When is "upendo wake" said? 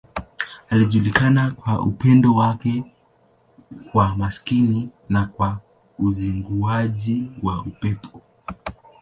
1.81-2.83